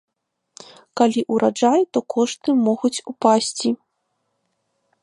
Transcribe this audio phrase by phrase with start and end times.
[1.01, 3.69] Калі ураджай, то кошты могуць упасці.